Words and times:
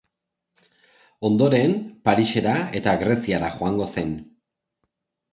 Ondoren, 1.27 1.73
Parisera 2.09 2.55
eta 2.79 2.95
Greziara 3.03 3.51
joango 3.59 3.87
zen. 3.97 4.15